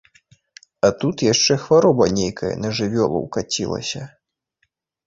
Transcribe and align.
А 0.87 0.91
тут 1.03 1.23
яшчэ 1.33 1.57
хвароба 1.65 2.09
нейкая 2.17 2.53
на 2.65 2.69
жывёлу 2.81 3.17
ўкацілася. 3.29 4.01